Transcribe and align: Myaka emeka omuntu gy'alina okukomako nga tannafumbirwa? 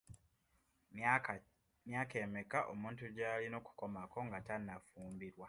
Myaka 1.87 2.17
emeka 2.25 2.59
omuntu 2.71 3.03
gy'alina 3.15 3.55
okukomako 3.61 4.17
nga 4.27 4.39
tannafumbirwa? 4.47 5.39